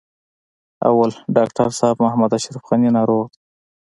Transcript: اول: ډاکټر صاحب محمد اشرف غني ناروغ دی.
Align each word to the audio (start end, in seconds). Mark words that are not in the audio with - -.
اول: 0.87 1.11
ډاکټر 1.35 1.67
صاحب 1.79 1.97
محمد 2.05 2.31
اشرف 2.37 2.63
غني 2.69 2.89
ناروغ 2.97 3.25
دی. 3.31 3.39